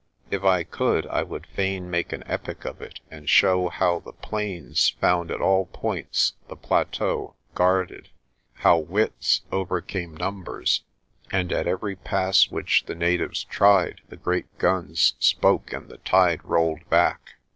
[0.31, 4.13] If I could, I would fain make an epic of it and show how the
[4.13, 8.09] Plains found at all points the Plateau guarded,
[8.55, 10.81] how wits overcame numbers,
[11.31, 16.43] and at every pass which the natives tried the great guns spoke and the tide
[16.43, 17.35] rolled back.